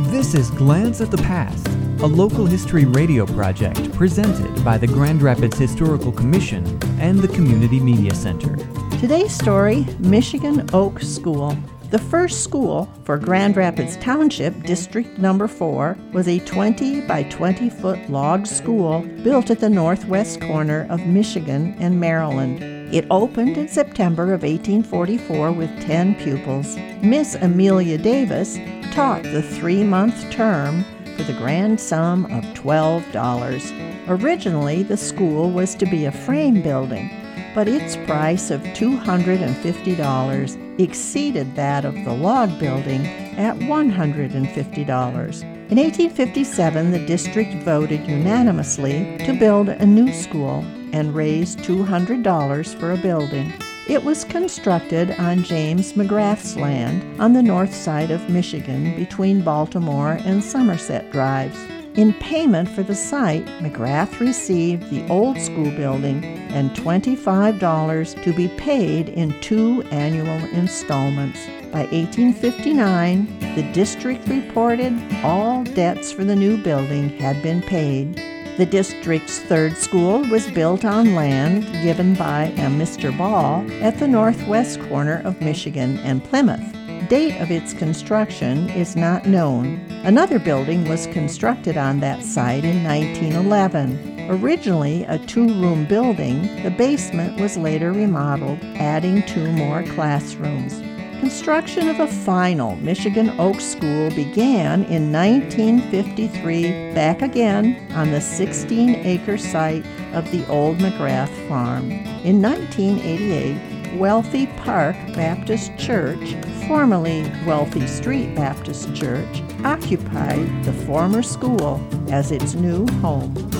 This 0.00 0.34
is 0.34 0.50
Glance 0.50 1.00
at 1.00 1.12
the 1.12 1.18
Past, 1.18 1.68
a 2.02 2.06
local 2.06 2.46
history 2.46 2.84
radio 2.84 3.24
project 3.26 3.92
presented 3.92 4.64
by 4.64 4.76
the 4.76 4.88
Grand 4.88 5.22
Rapids 5.22 5.56
Historical 5.56 6.10
Commission 6.10 6.66
and 7.00 7.20
the 7.20 7.28
Community 7.28 7.78
Media 7.78 8.12
Center. 8.12 8.56
Today's 8.98 9.32
story 9.32 9.86
Michigan 10.00 10.68
Oak 10.72 11.00
School. 11.00 11.56
The 11.90 12.00
first 12.00 12.42
school 12.42 12.92
for 13.04 13.18
Grand 13.18 13.56
Rapids 13.56 13.96
Township, 13.98 14.64
District 14.64 15.16
Number 15.16 15.46
4, 15.46 15.96
was 16.12 16.26
a 16.26 16.40
20 16.40 17.02
by 17.02 17.22
20 17.22 17.70
foot 17.70 18.10
log 18.10 18.48
school 18.48 19.02
built 19.22 19.48
at 19.50 19.60
the 19.60 19.70
northwest 19.70 20.40
corner 20.40 20.88
of 20.90 21.06
Michigan 21.06 21.76
and 21.78 22.00
Maryland. 22.00 22.60
It 22.92 23.06
opened 23.12 23.56
in 23.56 23.68
September 23.68 24.32
of 24.32 24.42
1844 24.42 25.52
with 25.52 25.70
10 25.82 26.16
pupils. 26.16 26.76
Miss 27.00 27.36
Amelia 27.36 27.96
Davis 27.96 28.58
taught 28.94 29.22
the 29.24 29.42
three 29.42 29.82
month 29.82 30.30
term 30.30 30.84
for 31.16 31.24
the 31.24 31.32
grand 31.32 31.80
sum 31.80 32.26
of 32.26 32.44
$12. 32.54 34.08
Originally, 34.08 34.84
the 34.84 34.96
school 34.96 35.50
was 35.50 35.74
to 35.74 35.84
be 35.84 36.04
a 36.04 36.12
frame 36.12 36.62
building, 36.62 37.10
but 37.56 37.66
its 37.66 37.96
price 38.06 38.52
of 38.52 38.60
$250 38.60 40.80
exceeded 40.80 41.56
that 41.56 41.84
of 41.84 41.96
the 42.04 42.14
log 42.14 42.56
building 42.60 43.04
at 43.36 43.56
$150. 43.56 45.42
In 45.42 45.76
1857, 45.76 46.92
the 46.92 47.04
district 47.04 47.52
voted 47.64 48.06
unanimously 48.06 49.18
to 49.26 49.32
build 49.32 49.70
a 49.70 49.84
new 49.84 50.12
school 50.12 50.64
and 50.92 51.16
raised 51.16 51.58
$200 51.58 52.78
for 52.78 52.92
a 52.92 52.96
building. 52.96 53.52
It 53.86 54.02
was 54.02 54.24
constructed 54.24 55.10
on 55.18 55.42
James 55.42 55.92
McGrath's 55.92 56.56
land 56.56 57.20
on 57.20 57.34
the 57.34 57.42
north 57.42 57.74
side 57.74 58.10
of 58.10 58.30
Michigan 58.30 58.96
between 58.96 59.42
Baltimore 59.42 60.18
and 60.24 60.42
Somerset 60.42 61.12
Drives. 61.12 61.58
In 61.94 62.14
payment 62.14 62.70
for 62.70 62.82
the 62.82 62.94
site, 62.94 63.44
McGrath 63.60 64.20
received 64.20 64.88
the 64.88 65.06
old 65.08 65.38
school 65.38 65.70
building 65.72 66.24
and 66.24 66.70
$25 66.70 68.22
to 68.22 68.32
be 68.32 68.48
paid 68.56 69.10
in 69.10 69.38
two 69.42 69.82
annual 69.90 70.42
installments. 70.54 71.44
By 71.70 71.82
1859, 71.92 73.54
the 73.54 73.70
district 73.74 74.26
reported 74.28 74.98
all 75.22 75.62
debts 75.62 76.10
for 76.10 76.24
the 76.24 76.34
new 76.34 76.56
building 76.56 77.10
had 77.18 77.42
been 77.42 77.60
paid. 77.60 78.18
The 78.56 78.66
district's 78.66 79.40
third 79.40 79.76
school 79.76 80.20
was 80.28 80.48
built 80.52 80.84
on 80.84 81.16
land 81.16 81.64
given 81.82 82.14
by 82.14 82.44
a 82.44 82.68
Mr. 82.68 83.16
Ball 83.18 83.66
at 83.82 83.98
the 83.98 84.06
northwest 84.06 84.80
corner 84.82 85.22
of 85.24 85.40
Michigan 85.40 85.98
and 85.98 86.22
Plymouth. 86.22 86.62
Date 87.08 87.36
of 87.40 87.50
its 87.50 87.72
construction 87.72 88.70
is 88.70 88.94
not 88.94 89.26
known. 89.26 89.84
Another 90.04 90.38
building 90.38 90.88
was 90.88 91.08
constructed 91.08 91.76
on 91.76 91.98
that 91.98 92.22
site 92.22 92.64
in 92.64 92.84
1911. 92.84 94.30
Originally 94.30 95.02
a 95.08 95.18
two 95.18 95.48
room 95.60 95.84
building, 95.84 96.62
the 96.62 96.70
basement 96.70 97.40
was 97.40 97.56
later 97.56 97.90
remodeled, 97.90 98.60
adding 98.76 99.26
two 99.26 99.50
more 99.50 99.82
classrooms. 99.82 100.80
Construction 101.24 101.88
of 101.88 102.00
a 102.00 102.06
final 102.06 102.76
Michigan 102.76 103.30
Oak 103.40 103.58
School 103.58 104.10
began 104.10 104.84
in 104.84 105.10
1953, 105.10 106.92
back 106.92 107.22
again 107.22 107.90
on 107.94 108.10
the 108.10 108.20
16 108.20 108.90
acre 108.96 109.38
site 109.38 109.86
of 110.12 110.30
the 110.30 110.46
old 110.48 110.76
McGrath 110.80 111.32
farm. 111.48 111.90
In 112.24 112.42
1988, 112.42 113.98
Wealthy 113.98 114.48
Park 114.58 114.96
Baptist 115.14 115.74
Church, 115.78 116.34
formerly 116.68 117.22
Wealthy 117.46 117.86
Street 117.86 118.34
Baptist 118.34 118.94
Church, 118.94 119.42
occupied 119.64 120.64
the 120.64 120.74
former 120.74 121.22
school 121.22 121.80
as 122.10 122.32
its 122.32 122.52
new 122.52 122.86
home. 123.00 123.53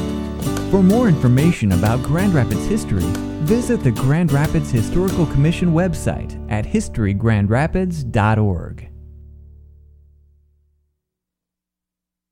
For 0.74 0.82
more 0.82 1.06
information 1.06 1.70
about 1.70 2.02
Grand 2.02 2.34
Rapids 2.34 2.66
history, 2.66 3.04
visit 3.44 3.84
the 3.84 3.92
Grand 3.92 4.32
Rapids 4.32 4.72
Historical 4.72 5.24
Commission 5.26 5.72
website 5.72 6.34
at 6.50 6.66
historygrandrapids.org. 6.66 8.93